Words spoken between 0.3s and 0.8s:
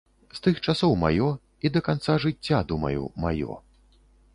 З тых